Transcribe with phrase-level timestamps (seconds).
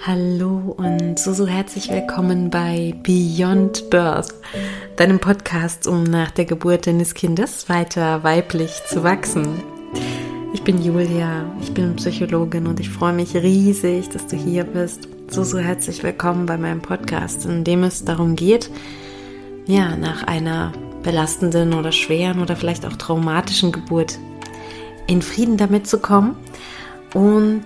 [0.00, 4.34] Hallo und so, so herzlich willkommen bei Beyond Birth,
[4.96, 9.62] deinem Podcast, um nach der Geburt deines Kindes weiter weiblich zu wachsen.
[10.52, 15.08] Ich bin Julia, ich bin Psychologin und ich freue mich riesig, dass du hier bist.
[15.28, 18.70] So, so herzlich willkommen bei meinem Podcast, in dem es darum geht,
[19.66, 20.72] ja, nach einer
[21.02, 24.18] belastenden oder schweren oder vielleicht auch traumatischen Geburt
[25.06, 26.36] in Frieden damit zu kommen
[27.14, 27.62] und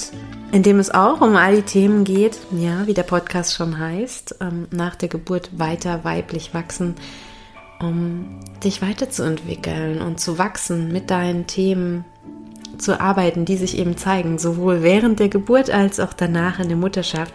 [0.52, 4.36] in dem es auch um all die Themen geht, ja, wie der Podcast schon heißt,
[4.40, 6.94] ähm, nach der Geburt weiter weiblich wachsen,
[7.80, 12.04] um dich weiterzuentwickeln und zu wachsen mit deinen Themen,
[12.78, 16.76] zu arbeiten, die sich eben zeigen, sowohl während der Geburt als auch danach in der
[16.76, 17.34] Mutterschaft.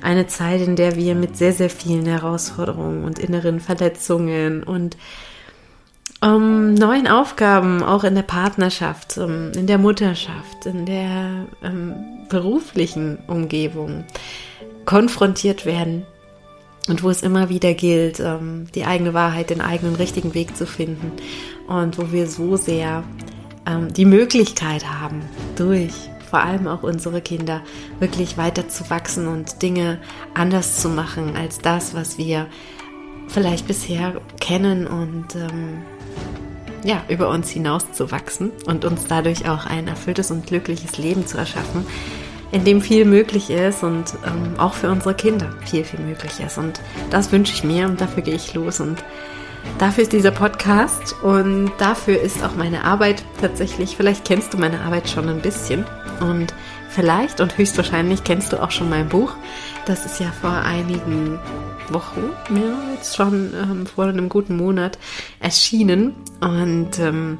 [0.00, 4.96] Eine Zeit, in der wir mit sehr, sehr vielen Herausforderungen und inneren Verletzungen und
[6.20, 11.94] um neuen Aufgaben auch in der Partnerschaft, um, in der Mutterschaft, in der ähm,
[12.28, 14.04] beruflichen Umgebung
[14.84, 16.04] konfrontiert werden
[16.88, 20.66] und wo es immer wieder gilt, ähm, die eigene Wahrheit, den eigenen richtigen Weg zu
[20.66, 21.12] finden
[21.68, 23.04] und wo wir so sehr
[23.66, 25.22] ähm, die Möglichkeit haben,
[25.56, 25.92] durch
[26.28, 27.62] vor allem auch unsere Kinder
[28.00, 29.98] wirklich weiter zu wachsen und Dinge
[30.34, 32.48] anders zu machen als das, was wir
[33.28, 35.82] vielleicht bisher kennen und ähm,
[36.84, 41.26] ja, über uns hinaus zu wachsen und uns dadurch auch ein erfülltes und glückliches Leben
[41.26, 41.86] zu erschaffen,
[42.50, 46.56] in dem viel möglich ist und ähm, auch für unsere Kinder viel, viel möglich ist.
[46.56, 48.80] Und das wünsche ich mir und dafür gehe ich los.
[48.80, 49.02] Und
[49.78, 54.80] dafür ist dieser Podcast und dafür ist auch meine Arbeit tatsächlich, vielleicht kennst du meine
[54.80, 55.84] Arbeit schon ein bisschen
[56.20, 56.54] und
[56.88, 59.34] vielleicht und höchstwahrscheinlich kennst du auch schon mein Buch.
[59.86, 61.38] Das ist ja vor einigen
[61.90, 64.98] Wochen, ja, jetzt schon ähm, vor einem guten Monat
[65.40, 66.14] erschienen.
[66.40, 67.38] Und ähm,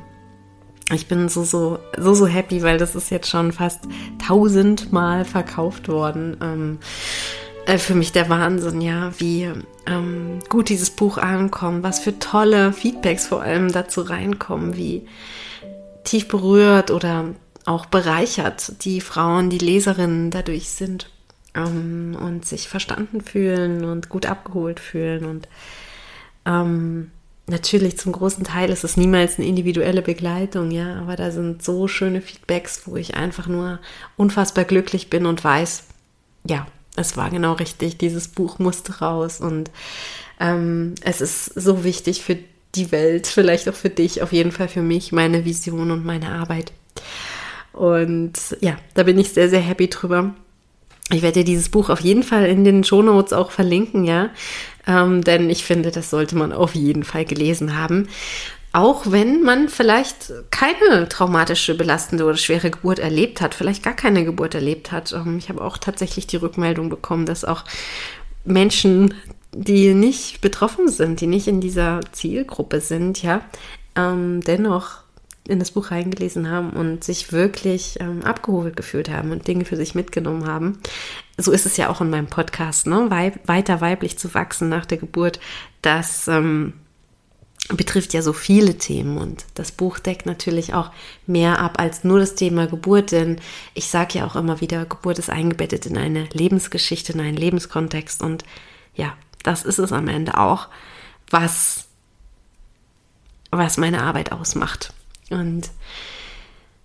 [0.92, 3.80] ich bin so, so, so, so happy, weil das ist jetzt schon fast
[4.26, 6.36] tausendmal verkauft worden.
[6.40, 6.78] Ähm,
[7.66, 9.50] äh, für mich der Wahnsinn, ja, wie
[9.86, 15.06] ähm, gut dieses Buch ankommt, was für tolle Feedbacks vor allem dazu reinkommen, wie
[16.04, 17.34] tief berührt oder
[17.68, 21.10] auch bereichert die Frauen, die Leserinnen dadurch sind
[21.54, 25.26] ähm, und sich verstanden fühlen und gut abgeholt fühlen.
[25.26, 25.48] Und
[26.46, 27.10] ähm,
[27.46, 31.88] natürlich zum großen Teil ist es niemals eine individuelle Begleitung, ja, aber da sind so
[31.88, 33.80] schöne Feedbacks, wo ich einfach nur
[34.16, 35.84] unfassbar glücklich bin und weiß,
[36.44, 39.70] ja, es war genau richtig, dieses Buch musste raus und
[40.40, 42.38] ähm, es ist so wichtig für
[42.74, 46.30] die Welt, vielleicht auch für dich, auf jeden Fall für mich, meine Vision und meine
[46.30, 46.72] Arbeit.
[47.72, 50.34] Und ja, da bin ich sehr, sehr happy drüber.
[51.10, 54.30] Ich werde dir dieses Buch auf jeden Fall in den Shownotes auch verlinken, ja.
[54.86, 58.08] Ähm, denn ich finde, das sollte man auf jeden Fall gelesen haben.
[58.72, 64.24] Auch wenn man vielleicht keine traumatische, belastende oder schwere Geburt erlebt hat, vielleicht gar keine
[64.24, 65.12] Geburt erlebt hat.
[65.12, 67.64] Ähm, ich habe auch tatsächlich die Rückmeldung bekommen, dass auch
[68.44, 69.14] Menschen,
[69.52, 73.40] die nicht betroffen sind, die nicht in dieser Zielgruppe sind, ja,
[73.96, 75.02] ähm, dennoch
[75.48, 79.76] in das Buch reingelesen haben und sich wirklich ähm, abgeholt gefühlt haben und Dinge für
[79.76, 80.78] sich mitgenommen haben.
[81.36, 83.10] So ist es ja auch in meinem Podcast, ne?
[83.10, 85.40] Weib, weiter weiblich zu wachsen nach der Geburt.
[85.82, 86.74] Das ähm,
[87.68, 90.90] betrifft ja so viele Themen und das Buch deckt natürlich auch
[91.26, 93.40] mehr ab als nur das Thema Geburt, denn
[93.74, 98.22] ich sage ja auch immer wieder, Geburt ist eingebettet in eine Lebensgeschichte, in einen Lebenskontext
[98.22, 98.44] und
[98.94, 100.68] ja, das ist es am Ende auch,
[101.30, 101.88] was
[103.50, 104.92] was meine Arbeit ausmacht.
[105.30, 105.70] Und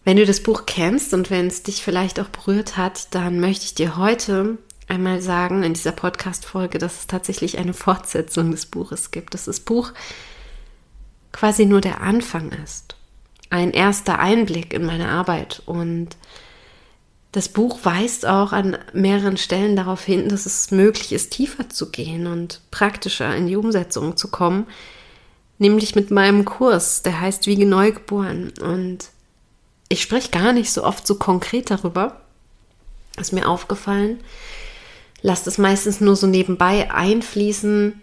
[0.04, 3.66] wenn du das Buch kennst und wenn es dich vielleicht auch berührt hat, dann möchte
[3.66, 9.12] ich dir heute einmal sagen in dieser Podcast-Folge, dass es tatsächlich eine Fortsetzung des Buches
[9.12, 9.94] gibt, dass das Buch
[11.31, 12.96] quasi nur der Anfang ist.
[13.50, 16.18] Ein erster Einblick in meine Arbeit und
[17.31, 21.90] das Buch weist auch an mehreren Stellen darauf hin, dass es möglich ist, tiefer zu
[21.90, 24.68] gehen und praktischer in die Umsetzung zu kommen,
[25.63, 28.51] nämlich mit meinem Kurs, der heißt Wiege Neugeboren.
[28.62, 29.09] Und
[29.90, 32.21] ich spreche gar nicht so oft so konkret darüber,
[33.18, 34.19] ist mir aufgefallen.
[35.21, 38.01] Lasst es meistens nur so nebenbei einfließen.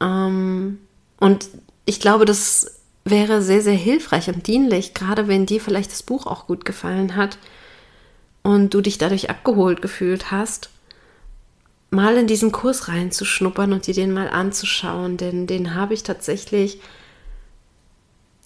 [0.00, 0.78] Ähm,
[1.18, 1.48] und
[1.86, 6.26] ich glaube, das wäre sehr, sehr hilfreich und dienlich, gerade wenn dir vielleicht das Buch
[6.26, 7.38] auch gut gefallen hat
[8.42, 10.70] und du dich dadurch abgeholt gefühlt hast
[11.92, 16.80] mal in diesen Kurs reinzuschnuppern und dir den mal anzuschauen, denn den habe ich tatsächlich,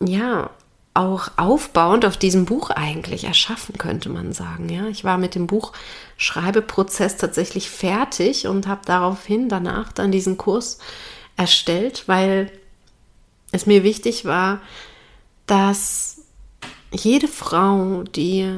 [0.01, 0.51] ja,
[0.95, 4.71] auch aufbauend auf diesem Buch eigentlich erschaffen, könnte man sagen.
[4.71, 10.79] Ja, ich war mit dem Buchschreibeprozess tatsächlich fertig und habe daraufhin danach dann diesen Kurs
[11.37, 12.51] erstellt, weil
[13.53, 14.61] es mir wichtig war,
[15.47, 16.23] dass
[16.91, 18.51] jede Frau, die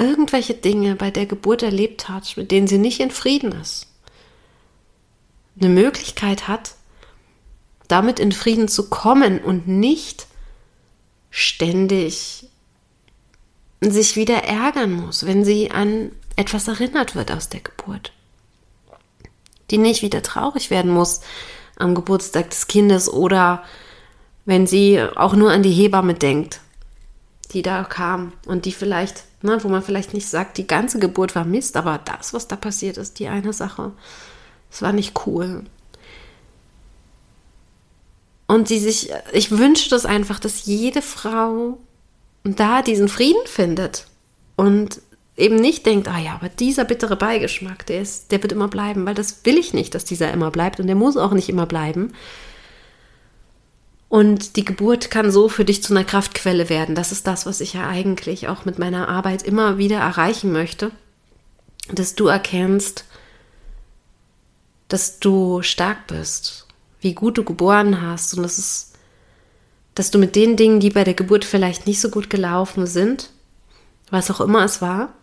[0.00, 3.86] irgendwelche Dinge bei der Geburt erlebt hat, mit denen sie nicht in Frieden ist,
[5.60, 6.74] eine Möglichkeit hat,
[7.86, 10.26] damit in Frieden zu kommen und nicht
[11.30, 12.46] ständig
[13.80, 18.12] sich wieder ärgern muss, wenn sie an etwas erinnert wird aus der Geburt.
[19.70, 21.20] Die nicht wieder traurig werden muss
[21.76, 23.64] am Geburtstag des Kindes oder
[24.44, 26.60] wenn sie auch nur an die Hebamme denkt,
[27.52, 31.34] die da kam und die vielleicht, ne, wo man vielleicht nicht sagt, die ganze Geburt
[31.34, 33.92] war Mist, aber das, was da passiert ist, die eine Sache,
[34.70, 35.64] es war nicht cool.
[38.46, 41.78] Und die sich, ich wünsche das einfach, dass jede Frau
[42.42, 44.06] da diesen Frieden findet
[44.56, 45.00] und
[45.36, 49.06] eben nicht denkt, ah ja, aber dieser bittere Beigeschmack, der ist, der wird immer bleiben,
[49.06, 51.66] weil das will ich nicht, dass dieser immer bleibt und der muss auch nicht immer
[51.66, 52.12] bleiben.
[54.10, 56.96] Und die Geburt kann so für dich zu einer Kraftquelle werden.
[56.96, 60.90] Das ist das, was ich ja eigentlich auch mit meiner Arbeit immer wieder erreichen möchte,
[61.92, 63.04] dass du erkennst,
[64.88, 66.66] dass du stark bist,
[67.00, 68.92] wie gut du geboren hast und dass es,
[69.94, 73.30] dass du mit den Dingen, die bei der Geburt vielleicht nicht so gut gelaufen sind,
[74.10, 75.14] was auch immer es war,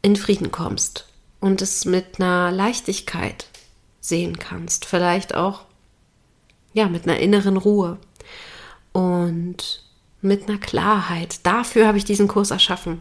[0.00, 1.06] in Frieden kommst
[1.40, 3.44] und es mit einer Leichtigkeit
[4.00, 5.66] sehen kannst, vielleicht auch
[6.76, 7.98] ja mit einer inneren Ruhe
[8.92, 9.82] und
[10.20, 11.40] mit einer Klarheit.
[11.44, 12.98] Dafür habe ich diesen Kurs erschaffen,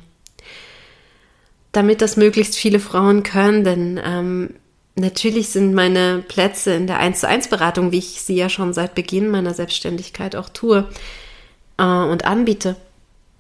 [1.71, 4.49] damit das möglichst viele Frauen können, denn ähm,
[4.97, 8.71] Natürlich sind meine Plätze in der 1 zu 1 Beratung, wie ich sie ja schon
[8.71, 10.87] seit Beginn meiner Selbstständigkeit auch tue
[11.77, 12.77] äh, und anbiete,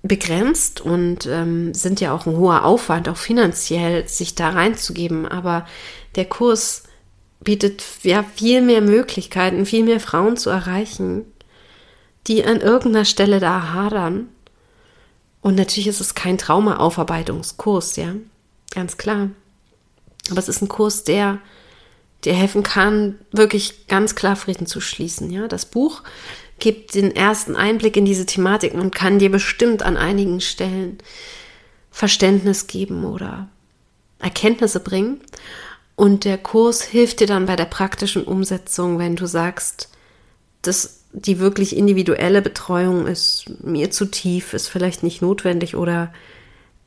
[0.03, 5.25] begrenzt und ähm, sind ja auch ein hoher Aufwand, auch finanziell sich da reinzugeben.
[5.25, 5.65] Aber
[6.17, 6.83] der Kurs
[7.45, 11.25] bietet ja viel mehr Möglichkeiten, viel mehr Frauen zu erreichen,
[12.27, 14.27] die an irgendeiner Stelle da hadern.
[15.41, 18.15] Und natürlich ist es kein Traumaaufarbeitungskurs, ja,
[18.71, 19.29] ganz klar.
[20.29, 21.39] Aber es ist ein Kurs, der
[22.25, 25.29] dir helfen kann, wirklich ganz klar Frieden zu schließen.
[25.29, 26.01] Ja, das Buch
[26.59, 30.97] gibt den ersten Einblick in diese Thematiken und kann dir bestimmt an einigen Stellen
[31.91, 33.47] Verständnis geben oder
[34.19, 35.21] Erkenntnisse bringen.
[35.95, 39.89] Und der Kurs hilft dir dann bei der praktischen Umsetzung, wenn du sagst,
[40.61, 46.13] dass die wirklich individuelle Betreuung ist mir zu tief, ist vielleicht nicht notwendig oder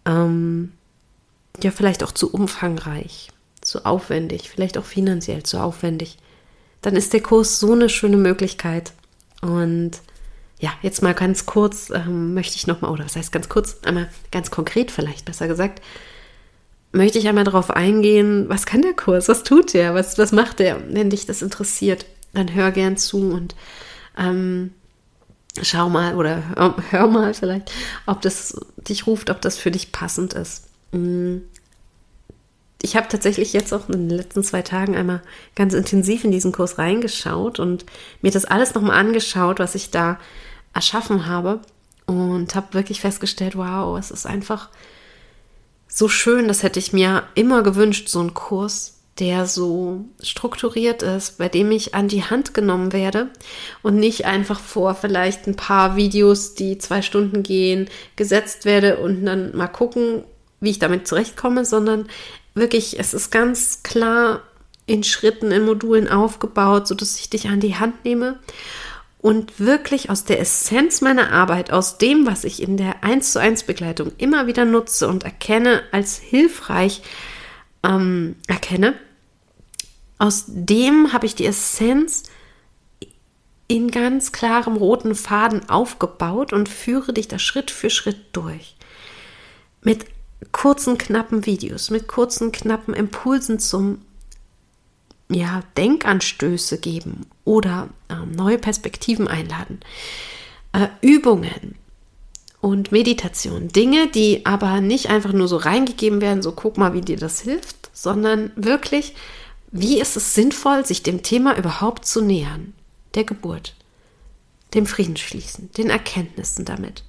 [0.04, 0.72] ähm,
[1.62, 3.30] ja vielleicht auch zu umfangreich,
[3.62, 6.18] zu aufwendig, vielleicht auch finanziell zu aufwendig,
[6.82, 8.92] dann ist der Kurs so eine schöne Möglichkeit.
[9.40, 9.92] Und
[10.60, 14.10] ja, jetzt mal ganz kurz ähm, möchte ich nochmal, oder was heißt ganz kurz, einmal
[14.30, 15.80] ganz konkret vielleicht besser gesagt,
[16.92, 20.58] möchte ich einmal darauf eingehen, was kann der Kurs, was tut der, was, was macht
[20.58, 20.80] der?
[20.88, 23.54] Wenn dich das interessiert, dann hör gern zu und
[24.16, 24.72] ähm,
[25.62, 27.72] schau mal oder hör, hör, mal vielleicht,
[28.06, 30.68] ob das dich ruft, ob das für dich passend ist.
[30.92, 31.38] Mm.
[32.80, 35.20] Ich habe tatsächlich jetzt auch in den letzten zwei Tagen einmal
[35.56, 37.84] ganz intensiv in diesen Kurs reingeschaut und
[38.22, 40.16] mir das alles nochmal angeschaut, was ich da
[40.72, 41.60] erschaffen habe
[42.06, 44.68] und habe wirklich festgestellt, wow, es ist einfach
[45.98, 51.38] so schön, das hätte ich mir immer gewünscht, so ein Kurs, der so strukturiert ist,
[51.38, 53.30] bei dem ich an die Hand genommen werde
[53.82, 59.24] und nicht einfach vor vielleicht ein paar Videos, die zwei Stunden gehen, gesetzt werde und
[59.24, 60.22] dann mal gucken,
[60.60, 62.06] wie ich damit zurechtkomme, sondern
[62.54, 64.42] wirklich, es ist ganz klar
[64.86, 68.38] in Schritten, in Modulen aufgebaut, sodass ich dich an die Hand nehme
[69.20, 73.40] und wirklich aus der Essenz meiner Arbeit, aus dem, was ich in der 1 zu
[73.40, 77.02] 1 Begleitung immer wieder nutze und erkenne als hilfreich
[77.82, 78.94] ähm, erkenne,
[80.18, 82.24] aus dem habe ich die Essenz
[83.68, 88.76] in ganz klarem roten Faden aufgebaut und führe dich da Schritt für Schritt durch.
[89.82, 90.06] Mit
[90.52, 94.00] kurzen, knappen Videos, mit kurzen, knappen Impulsen zum
[95.28, 99.80] ja, Denkanstöße geben oder äh, neue Perspektiven einladen.
[100.72, 101.74] Äh, Übungen
[102.60, 103.68] und Meditation.
[103.68, 107.40] Dinge, die aber nicht einfach nur so reingegeben werden, so guck mal, wie dir das
[107.40, 109.14] hilft, sondern wirklich,
[109.70, 112.72] wie ist es sinnvoll, sich dem Thema überhaupt zu nähern?
[113.14, 113.74] Der Geburt,
[114.74, 117.04] dem Friedensschließen, den Erkenntnissen damit.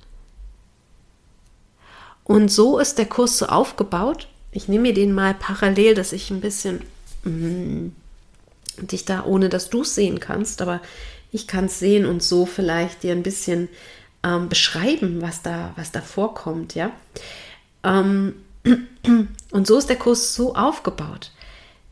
[2.23, 4.27] Und so ist der Kurs so aufgebaut.
[4.51, 6.81] Ich nehme mir den mal parallel, dass ich ein bisschen
[7.23, 7.87] mm,
[8.87, 10.81] dich da, ohne dass du es sehen kannst, aber
[11.31, 13.69] ich kann es sehen und so vielleicht dir ein bisschen
[14.23, 16.91] ähm, beschreiben, was da, was da vorkommt, ja.
[17.83, 18.35] Ähm,
[19.51, 21.31] und so ist der Kurs so aufgebaut,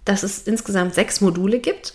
[0.06, 1.94] dass es insgesamt sechs Module gibt,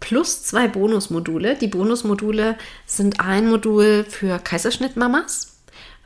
[0.00, 1.56] plus zwei Bonusmodule.
[1.56, 5.53] Die Bonusmodule sind ein Modul für Kaiserschnittmamas,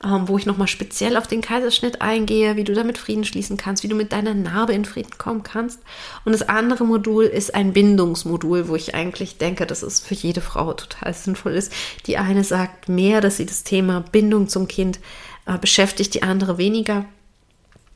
[0.04, 3.82] ähm, wo ich nochmal speziell auf den Kaiserschnitt eingehe, wie du damit Frieden schließen kannst,
[3.82, 5.80] wie du mit deiner Narbe in Frieden kommen kannst.
[6.24, 10.40] Und das andere Modul ist ein Bindungsmodul, wo ich eigentlich denke, dass es für jede
[10.40, 11.72] Frau total sinnvoll ist.
[12.06, 15.00] Die eine sagt mehr, dass sie das Thema Bindung zum Kind
[15.46, 17.04] äh, beschäftigt, die andere weniger.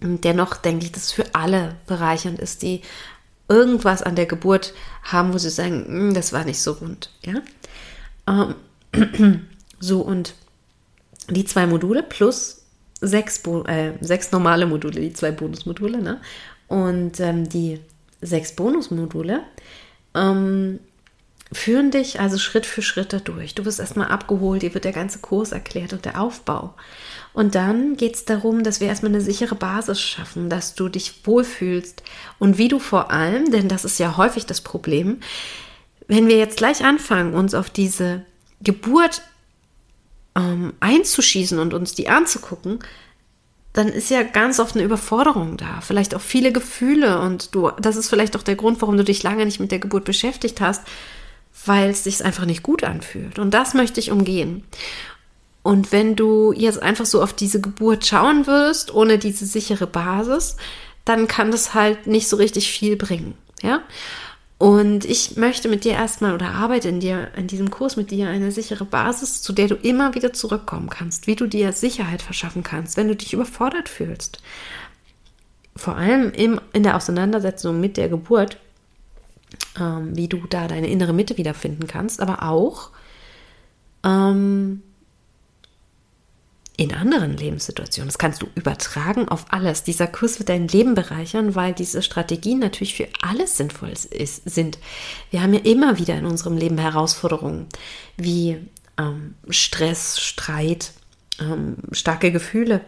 [0.02, 2.82] Und dennoch denke ich, dass es für alle bereichernd ist, die
[3.48, 7.10] irgendwas an der Geburt haben, wo sie sagen, hm, das war nicht so rund.
[7.24, 7.42] Ja?
[8.26, 9.46] Ähm,
[9.78, 10.34] so und
[11.28, 12.62] die zwei Module plus
[13.00, 16.20] sechs, äh, sechs normale Module, die zwei Bonusmodule, ne?
[16.68, 17.80] Und ähm, die
[18.20, 19.42] sechs Bonusmodule
[20.14, 20.78] ähm,
[21.52, 23.54] führen dich also Schritt für Schritt dadurch.
[23.54, 26.74] Du wirst erstmal abgeholt, dir wird der ganze Kurs erklärt und der Aufbau.
[27.34, 31.26] Und dann geht es darum, dass wir erstmal eine sichere Basis schaffen, dass du dich
[31.26, 32.02] wohlfühlst
[32.38, 35.20] und wie du vor allem, denn das ist ja häufig das Problem,
[36.08, 38.24] wenn wir jetzt gleich anfangen, uns auf diese
[38.60, 39.22] Geburt
[40.34, 42.80] ähm, einzuschießen und uns die anzugucken,
[43.72, 47.96] dann ist ja ganz oft eine Überforderung da, vielleicht auch viele Gefühle und du, das
[47.96, 50.82] ist vielleicht auch der Grund, warum du dich lange nicht mit der Geburt beschäftigt hast,
[51.64, 53.38] weil es sich einfach nicht gut anfühlt.
[53.38, 54.64] Und das möchte ich umgehen.
[55.62, 60.56] Und wenn du jetzt einfach so auf diese Geburt schauen würdest, ohne diese sichere Basis,
[61.04, 63.34] dann kann das halt nicht so richtig viel bringen.
[63.62, 63.82] Ja?
[64.62, 68.28] Und ich möchte mit dir erstmal oder arbeite in dir, in diesem Kurs mit dir
[68.28, 72.62] eine sichere Basis, zu der du immer wieder zurückkommen kannst, wie du dir Sicherheit verschaffen
[72.62, 74.40] kannst, wenn du dich überfordert fühlst.
[75.74, 78.56] Vor allem im, in der Auseinandersetzung mit der Geburt,
[79.80, 82.90] ähm, wie du da deine innere Mitte wiederfinden kannst, aber auch
[84.04, 84.84] ähm,
[86.76, 88.08] in anderen Lebenssituationen.
[88.08, 89.82] Das kannst du übertragen auf alles.
[89.82, 94.78] Dieser Kurs wird dein Leben bereichern, weil diese Strategien natürlich für alles sinnvoll ist, sind.
[95.30, 97.66] Wir haben ja immer wieder in unserem Leben Herausforderungen
[98.16, 98.56] wie
[98.98, 100.92] ähm, Stress, Streit,
[101.40, 102.80] ähm, starke Gefühle.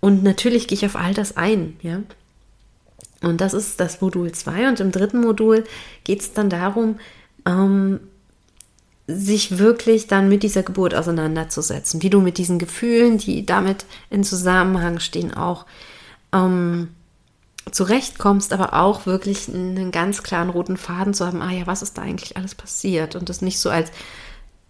[0.00, 2.00] Und natürlich gehe ich auf all das ein, ja.
[3.22, 4.68] Und das ist das Modul 2.
[4.68, 5.64] Und im dritten Modul
[6.02, 6.98] geht es dann darum,
[7.46, 8.00] ähm,
[9.06, 14.24] sich wirklich dann mit dieser Geburt auseinanderzusetzen, wie du mit diesen Gefühlen, die damit in
[14.24, 15.66] Zusammenhang stehen, auch
[16.32, 16.88] ähm,
[17.70, 21.98] zurechtkommst, aber auch wirklich einen ganz klaren roten Faden zu haben, ah ja, was ist
[21.98, 23.14] da eigentlich alles passiert?
[23.16, 23.90] Und das nicht so als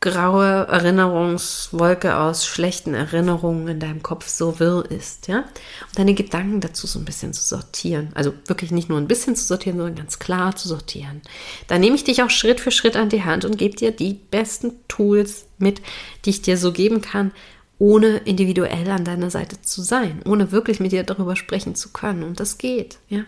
[0.02, 5.38] graue Erinnerungswolke aus schlechten Erinnerungen in deinem Kopf so wirr ist, ja?
[5.38, 8.10] Und deine Gedanken dazu so ein bisschen zu sortieren.
[8.14, 11.22] Also wirklich nicht nur ein bisschen zu sortieren, sondern ganz klar zu sortieren.
[11.68, 14.14] Da nehme ich dich auch Schritt für Schritt an die Hand und gebe dir die
[14.14, 15.80] besten Tools mit,
[16.24, 17.30] die ich dir so geben kann,
[17.78, 22.24] ohne individuell an deiner Seite zu sein, ohne wirklich mit dir darüber sprechen zu können.
[22.24, 23.24] Und das geht, ja?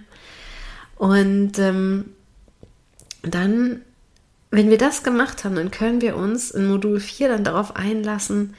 [0.96, 2.10] Und ähm,
[3.22, 3.82] dann
[4.56, 8.54] wenn wir das gemacht haben, dann können wir uns in Modul 4 dann darauf einlassen,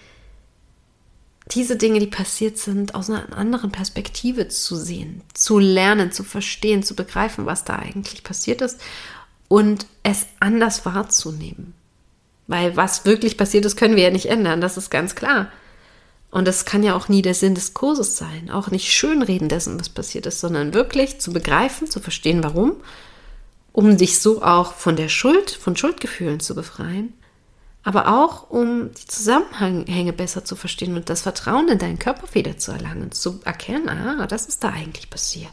[1.52, 6.82] diese Dinge, die passiert sind, aus einer anderen Perspektive zu sehen, zu lernen, zu verstehen,
[6.84, 8.82] zu begreifen, was da eigentlich passiert ist
[9.48, 11.74] und es anders wahrzunehmen.
[12.48, 15.52] Weil was wirklich passiert ist, können wir ja nicht ändern, das ist ganz klar.
[16.32, 19.80] Und das kann ja auch nie der Sinn des Kurses sein, auch nicht schönreden dessen,
[19.80, 22.76] was passiert ist, sondern wirklich zu begreifen, zu verstehen, warum
[23.76, 27.14] um dich so auch von der Schuld, von Schuldgefühlen zu befreien,
[27.84, 32.58] aber auch um die Zusammenhänge besser zu verstehen und das Vertrauen in deinen Körper wieder
[32.58, 35.52] zu erlangen, zu erkennen, ah, das ist da eigentlich passiert.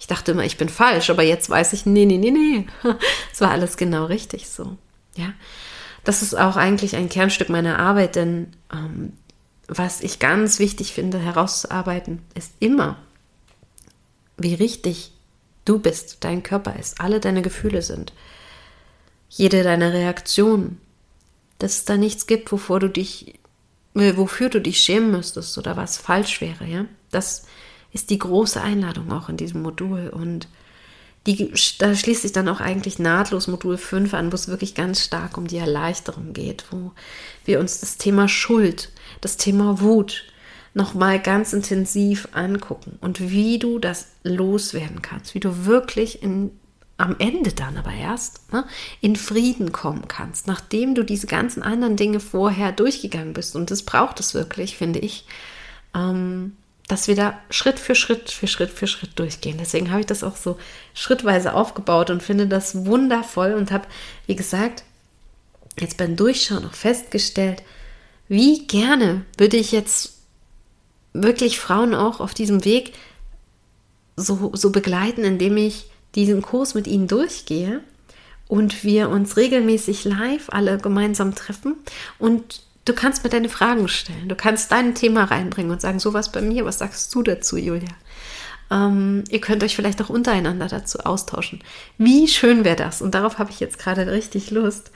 [0.00, 2.66] Ich dachte immer, ich bin falsch, aber jetzt weiß ich, nee, nee, nee, nee,
[3.32, 4.78] es war alles genau richtig so.
[5.16, 5.34] Ja,
[6.04, 9.12] das ist auch eigentlich ein Kernstück meiner Arbeit, denn ähm,
[9.68, 12.96] was ich ganz wichtig finde herauszuarbeiten, ist immer,
[14.38, 15.11] wie richtig
[15.64, 18.12] Du bist, dein Körper ist, alle deine Gefühle sind.
[19.28, 20.80] Jede deiner Reaktionen.
[21.58, 23.38] Dass es da nichts gibt, wovor du dich,
[23.94, 26.86] äh, wofür du dich schämen müsstest oder was falsch wäre, ja.
[27.12, 27.44] Das
[27.92, 30.48] ist die große Einladung auch in diesem Modul und
[31.26, 35.04] die, da schließt sich dann auch eigentlich nahtlos Modul 5 an, wo es wirklich ganz
[35.04, 36.92] stark um die Erleichterung geht, wo
[37.44, 38.90] wir uns das Thema Schuld,
[39.20, 40.24] das Thema Wut,
[40.74, 46.50] nochmal ganz intensiv angucken und wie du das loswerden kannst, wie du wirklich in,
[46.96, 48.64] am Ende dann aber erst ne,
[49.00, 53.54] in Frieden kommen kannst, nachdem du diese ganzen anderen Dinge vorher durchgegangen bist.
[53.54, 55.26] Und das braucht es wirklich, finde ich,
[55.94, 56.56] ähm,
[56.88, 59.56] dass wir da Schritt für Schritt für Schritt für Schritt durchgehen.
[59.58, 60.58] Deswegen habe ich das auch so
[60.94, 63.86] schrittweise aufgebaut und finde das wundervoll und habe,
[64.26, 64.84] wie gesagt,
[65.78, 67.62] jetzt beim Durchschauen auch festgestellt,
[68.28, 70.11] wie gerne würde ich jetzt
[71.12, 72.92] wirklich Frauen auch auf diesem Weg
[74.16, 77.80] so, so begleiten, indem ich diesen Kurs mit ihnen durchgehe
[78.48, 81.76] und wir uns regelmäßig live alle gemeinsam treffen
[82.18, 84.28] und du kannst mir deine Fragen stellen.
[84.28, 87.88] Du kannst dein Thema reinbringen und sagen, sowas bei mir, was sagst du dazu, Julia?
[88.70, 91.62] Ähm, ihr könnt euch vielleicht auch untereinander dazu austauschen.
[91.98, 93.02] Wie schön wäre das?
[93.02, 94.90] Und darauf habe ich jetzt gerade richtig Lust,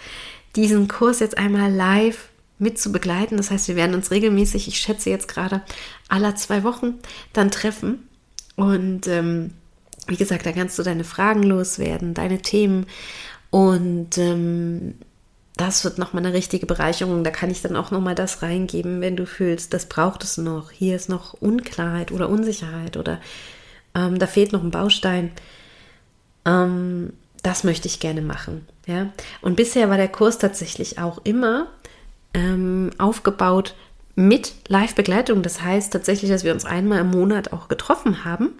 [0.56, 3.36] diesen Kurs jetzt einmal live mit zu begleiten.
[3.36, 5.62] Das heißt, wir werden uns regelmäßig, ich schätze jetzt gerade,
[6.08, 6.94] aller zwei Wochen
[7.32, 8.08] dann treffen.
[8.56, 9.52] Und ähm,
[10.06, 12.86] wie gesagt, da kannst du deine Fragen loswerden, deine Themen.
[13.50, 14.94] Und ähm,
[15.56, 17.25] das wird nochmal eine richtige Bereicherung.
[17.25, 20.70] Da kann ich dann auch nochmal das reingeben, wenn du fühlst, das braucht es noch.
[20.70, 23.20] Hier ist noch Unklarheit oder Unsicherheit oder
[23.94, 25.32] ähm, da fehlt noch ein Baustein.
[26.44, 28.66] Ähm, das möchte ich gerne machen.
[28.86, 29.10] Ja?
[29.40, 31.68] Und bisher war der Kurs tatsächlich auch immer
[32.37, 33.75] ähm, aufgebaut
[34.14, 35.43] mit Live-Begleitung.
[35.43, 38.50] Das heißt tatsächlich, dass wir uns einmal im Monat auch getroffen haben,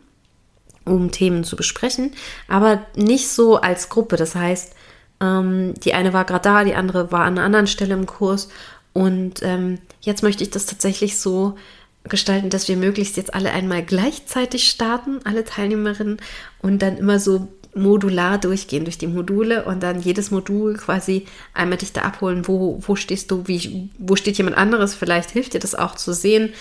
[0.85, 2.12] um Themen zu besprechen,
[2.49, 4.16] aber nicht so als Gruppe.
[4.16, 4.75] Das heißt,
[5.21, 8.49] ähm, die eine war gerade da, die andere war an einer anderen Stelle im Kurs.
[8.92, 11.56] Und ähm, jetzt möchte ich das tatsächlich so
[12.04, 16.18] gestalten, dass wir möglichst jetzt alle einmal gleichzeitig starten, alle Teilnehmerinnen,
[16.62, 21.78] und dann immer so modular durchgehen durch die Module und dann jedes Modul quasi einmal
[21.78, 25.61] dich da abholen, wo, wo stehst du, wie, wo steht jemand anderes, vielleicht hilft dir
[25.61, 26.52] das auch zu sehen,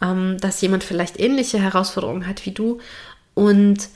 [0.00, 2.78] ähm, dass jemand vielleicht ähnliche Herausforderungen hat wie du
[3.34, 3.88] und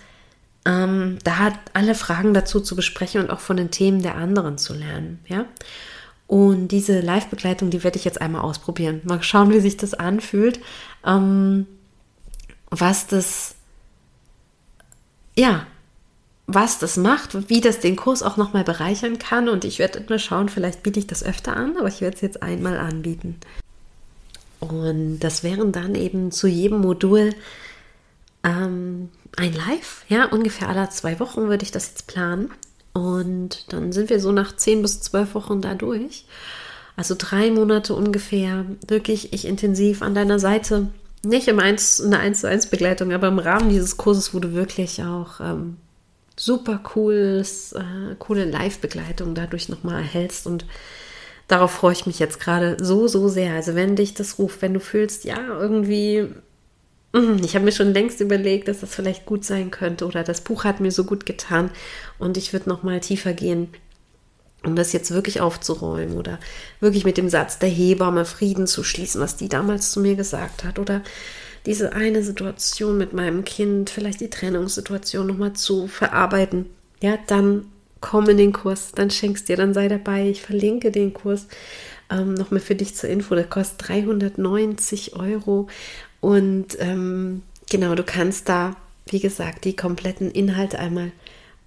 [0.66, 4.74] ähm, da alle Fragen dazu zu besprechen und auch von den Themen der anderen zu
[4.74, 5.46] lernen, ja.
[6.28, 9.00] Und diese Live-Begleitung, die werde ich jetzt einmal ausprobieren.
[9.04, 10.58] Mal schauen, wie sich das anfühlt.
[11.04, 11.68] Ähm,
[12.68, 13.54] was das,
[15.36, 15.68] ja,
[16.46, 19.48] was das macht, wie das den Kurs auch nochmal bereichern kann.
[19.48, 22.22] Und ich werde mal schauen, vielleicht biete ich das öfter an, aber ich werde es
[22.22, 23.36] jetzt einmal anbieten.
[24.60, 27.34] Und das wären dann eben zu jedem Modul
[28.42, 32.50] ähm, ein Live, ja, ungefähr alle zwei Wochen würde ich das jetzt planen.
[32.92, 36.24] Und dann sind wir so nach zehn bis zwölf Wochen da durch.
[36.96, 40.88] Also drei Monate ungefähr, wirklich ich intensiv an deiner Seite.
[41.22, 44.38] Nicht im 1, in der 1 zu 1 Begleitung, aber im Rahmen dieses Kurses, wo
[44.38, 45.76] du wirklich auch ähm,
[46.38, 50.46] super cooles, äh, coole Live-Begleitung dadurch nochmal erhältst.
[50.46, 50.66] Und
[51.48, 53.54] darauf freue ich mich jetzt gerade so, so sehr.
[53.54, 56.28] Also wenn dich das ruft, wenn du fühlst, ja, irgendwie,
[57.12, 60.42] mm, ich habe mir schon längst überlegt, dass das vielleicht gut sein könnte oder das
[60.42, 61.70] Buch hat mir so gut getan
[62.18, 63.68] und ich würde nochmal tiefer gehen
[64.66, 66.38] um das jetzt wirklich aufzuräumen oder
[66.80, 70.64] wirklich mit dem Satz der Hebamme Frieden zu schließen, was die damals zu mir gesagt
[70.64, 71.02] hat oder
[71.66, 76.66] diese eine Situation mit meinem Kind, vielleicht die Trennungssituation nochmal zu verarbeiten,
[77.02, 77.66] ja, dann
[78.00, 80.28] komm in den Kurs, dann schenkst dir, dann sei dabei.
[80.28, 81.48] Ich verlinke den Kurs
[82.10, 83.34] ähm, nochmal für dich zur Info.
[83.34, 85.68] Der kostet 390 Euro
[86.20, 88.76] und ähm, genau, du kannst da,
[89.06, 91.10] wie gesagt, die kompletten Inhalte einmal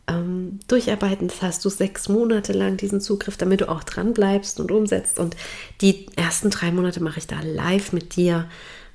[0.08, 1.28] ähm, durcharbeiten.
[1.28, 5.20] Das hast du sechs Monate lang diesen Zugriff, damit du auch dran bleibst und umsetzt.
[5.20, 5.36] Und
[5.82, 8.50] die ersten drei Monate mache ich da live mit dir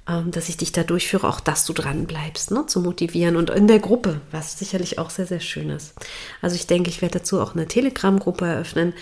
[0.06, 3.66] dass ich dich da durchführe, auch dass du dran bleibst, ne, zu motivieren und in
[3.66, 5.94] der Gruppe, was sicherlich auch sehr, sehr schön ist.
[6.42, 8.92] Also ich denke, ich werde dazu auch eine Telegram-Gruppe eröffnen,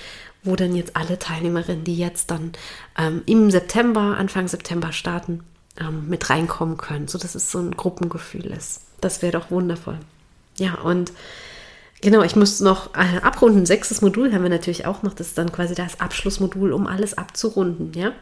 [0.44, 2.52] wo dann jetzt alle Teilnehmerinnen, die jetzt dann
[2.96, 5.42] ähm, im September, Anfang September starten,
[5.80, 8.82] ähm, mit reinkommen können, so dass es so ein Gruppengefühl ist.
[9.00, 9.98] Das wäre doch wundervoll.
[10.58, 11.12] Ja, und
[12.04, 13.64] Genau, ich muss noch äh, abrunden.
[13.64, 15.14] Sechstes Modul haben wir natürlich auch noch.
[15.14, 18.12] Das ist dann quasi das Abschlussmodul, um alles abzurunden, ja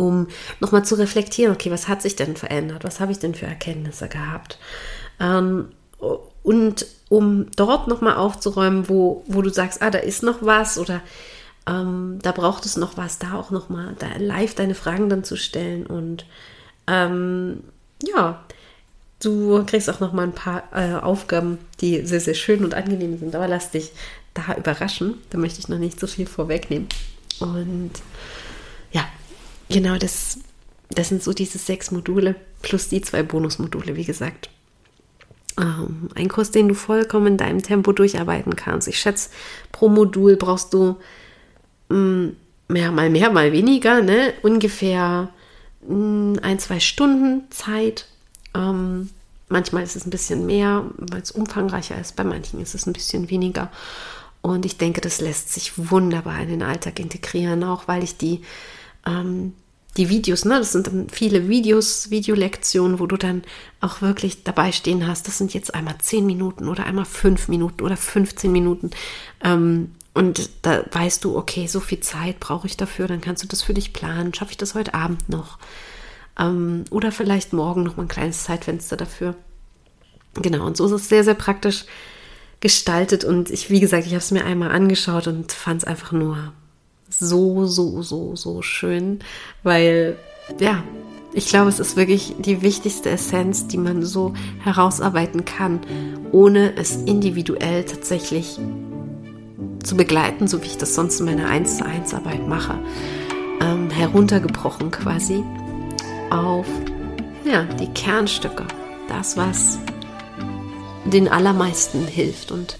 [0.00, 0.28] um
[0.60, 2.84] nochmal zu reflektieren, okay, was hat sich denn verändert?
[2.84, 4.58] Was habe ich denn für Erkenntnisse gehabt?
[5.20, 5.68] Ähm,
[6.42, 11.02] und um dort nochmal aufzuräumen, wo, wo du sagst, ah, da ist noch was oder
[11.66, 15.36] ähm, da braucht es noch was, da auch nochmal da live deine Fragen dann zu
[15.36, 16.24] stellen und
[16.86, 17.62] ähm,
[18.02, 18.42] ja,
[19.22, 23.34] du kriegst auch nochmal ein paar äh, Aufgaben, die sehr, sehr schön und angenehm sind,
[23.34, 23.92] aber lass dich
[24.32, 26.88] da überraschen, da möchte ich noch nicht so viel vorwegnehmen
[27.40, 27.92] und
[29.70, 30.38] Genau, das,
[30.90, 34.50] das sind so diese sechs Module plus die zwei Bonusmodule, wie gesagt.
[35.58, 38.88] Ähm, ein Kurs, den du vollkommen in deinem Tempo durcharbeiten kannst.
[38.88, 39.30] Ich schätze,
[39.72, 40.96] pro Modul brauchst du
[41.88, 42.36] mh, mm,
[42.68, 44.34] mehr, mal mehr, mal weniger, ne?
[44.42, 45.28] ungefähr
[45.86, 48.06] mh, mm, ein, zwei Stunden Zeit.
[48.54, 49.10] Ähm,
[49.48, 52.16] manchmal ist es ein bisschen mehr, weil es umfangreicher ist.
[52.16, 53.70] Bei manchen ist es ein bisschen weniger.
[54.42, 58.40] Und ich denke, das lässt sich wunderbar in den Alltag integrieren, auch weil ich die
[59.06, 59.54] ähm,
[59.96, 63.42] die Videos, ne, das sind dann viele Videos, Videolektionen, wo du dann
[63.80, 67.82] auch wirklich dabei stehen hast, das sind jetzt einmal 10 Minuten oder einmal 5 Minuten
[67.82, 68.90] oder 15 Minuten.
[69.42, 73.48] Ähm, und da weißt du, okay, so viel Zeit brauche ich dafür, dann kannst du
[73.48, 74.34] das für dich planen.
[74.34, 75.58] Schaffe ich das heute Abend noch?
[76.38, 79.34] Ähm, oder vielleicht morgen noch mal ein kleines Zeitfenster dafür.
[80.34, 81.84] Genau, und so ist es sehr, sehr praktisch
[82.60, 83.24] gestaltet.
[83.24, 86.52] Und ich, wie gesagt, ich habe es mir einmal angeschaut und fand es einfach nur
[87.10, 89.20] so, so, so, so schön,
[89.62, 90.16] weil
[90.58, 90.82] ja,
[91.32, 95.80] ich glaube, es ist wirklich die wichtigste Essenz, die man so herausarbeiten kann,
[96.32, 98.58] ohne es individuell tatsächlich
[99.82, 102.78] zu begleiten, so wie ich das sonst in meiner 1 zu 1 Arbeit mache.
[103.60, 105.44] Ähm, heruntergebrochen quasi
[106.30, 106.66] auf
[107.44, 108.64] ja, die Kernstücke.
[109.08, 109.78] Das, was
[111.04, 112.78] den allermeisten hilft und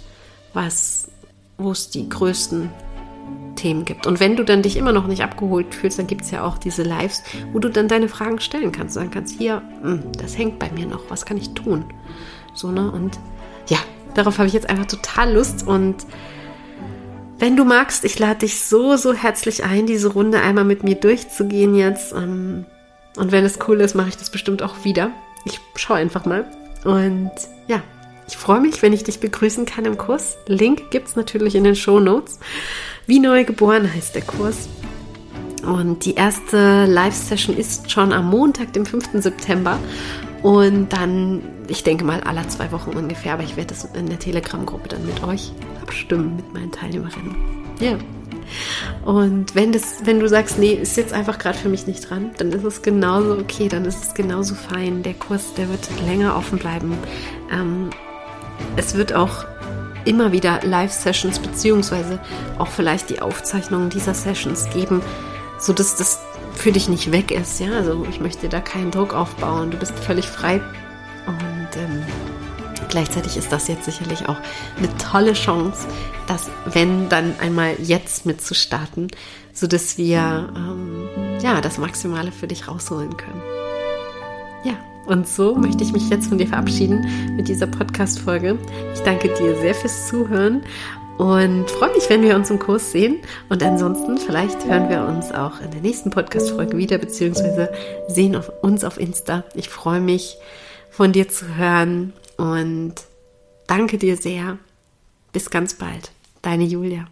[0.53, 1.09] was,
[1.59, 2.71] wo es die größten
[3.61, 4.07] Themen gibt.
[4.07, 6.57] Und wenn du dann dich immer noch nicht abgeholt fühlst, dann gibt es ja auch
[6.57, 8.95] diese Lives, wo du dann deine Fragen stellen kannst.
[8.95, 11.85] Sagen kannst, hier, hm, das hängt bei mir noch, was kann ich tun?
[12.55, 12.91] So, ne?
[12.91, 13.19] Und
[13.69, 13.79] ja,
[14.15, 15.67] darauf habe ich jetzt einfach total Lust.
[15.67, 16.07] Und
[17.39, 20.95] wenn du magst, ich lade dich so, so herzlich ein, diese Runde einmal mit mir
[20.95, 22.13] durchzugehen jetzt.
[22.13, 22.65] Ähm,
[23.17, 25.11] und wenn es cool ist, mache ich das bestimmt auch wieder.
[25.45, 26.47] Ich schaue einfach mal.
[26.85, 27.31] Und
[27.67, 27.83] ja,
[28.31, 30.39] ich freue mich, wenn ich dich begrüßen kann im Kurs.
[30.47, 32.39] Link gibt es natürlich in den Show Notes.
[33.07, 34.69] Wie neu geboren heißt der Kurs.
[35.67, 39.11] Und die erste Live-Session ist schon am Montag, dem 5.
[39.15, 39.81] September.
[40.45, 44.21] Und dann, ich denke mal, alle zwei Wochen ungefähr, aber ich werde das in der
[44.21, 45.51] Telegram-Gruppe dann mit euch
[45.83, 47.35] abstimmen, mit meinen Teilnehmerinnen.
[47.81, 47.99] Ja.
[49.05, 52.31] Und wenn, das, wenn du sagst, nee, ist jetzt einfach gerade für mich nicht dran,
[52.39, 55.03] dann ist es genauso okay, dann ist es genauso fein.
[55.03, 56.97] Der Kurs, der wird länger offen bleiben.
[57.53, 57.91] Ähm,
[58.77, 59.45] es wird auch
[60.05, 62.19] immer wieder Live-Sessions beziehungsweise
[62.59, 65.03] auch vielleicht die Aufzeichnungen dieser Sessions geben,
[65.59, 66.21] sodass das
[66.55, 67.61] für dich nicht weg ist.
[67.61, 69.71] Ja, also ich möchte da keinen Druck aufbauen.
[69.71, 70.61] Du bist völlig frei
[71.27, 72.03] und ähm,
[72.89, 74.37] gleichzeitig ist das jetzt sicherlich auch
[74.77, 75.87] eine tolle Chance,
[76.27, 79.09] das wenn dann einmal jetzt mitzustarten,
[79.53, 81.09] sodass wir ähm,
[81.43, 83.43] ja das Maximale für dich rausholen können.
[84.65, 84.75] Ja,
[85.07, 88.59] und so möchte ich mich jetzt von dir verabschieden mit dieser Podcast-Folge.
[88.95, 90.63] Ich danke dir sehr fürs Zuhören
[91.19, 93.17] und freue mich, wenn wir uns im Kurs sehen.
[93.49, 97.73] Und ansonsten, vielleicht hören wir uns auch in der nächsten Podcast-Folge wieder, beziehungsweise
[98.09, 99.45] sehen auf uns auf Insta.
[99.55, 100.39] Ich freue mich,
[100.91, 102.95] von dir zu hören und
[103.67, 104.59] danke dir sehr.
[105.33, 106.11] Bis ganz bald.
[106.43, 107.09] Deine Julia.